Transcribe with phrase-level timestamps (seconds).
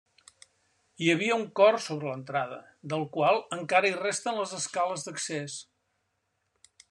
[1.01, 2.57] Hi havia un cor sobre l'entrada,
[2.93, 5.59] del qual encara hi resten les escales d'accés.